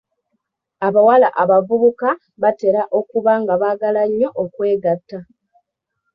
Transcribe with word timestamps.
Abawala 0.87 1.27
abavubuka 1.43 2.09
batera 2.41 2.81
okuba 2.99 3.31
nga 3.41 3.53
baagala 3.61 4.01
nnyo 4.07 4.29
okwegatta. 4.43 5.19